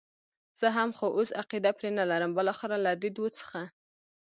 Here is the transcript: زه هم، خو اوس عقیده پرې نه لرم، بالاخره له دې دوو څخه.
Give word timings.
زه 0.59 0.67
هم، 0.75 0.89
خو 0.97 1.07
اوس 1.17 1.29
عقیده 1.41 1.71
پرې 1.77 1.89
نه 1.99 2.03
لرم، 2.11 2.31
بالاخره 2.37 2.77
له 2.85 2.91
دې 3.01 3.09
دوو 3.15 3.29
څخه. 3.39 3.61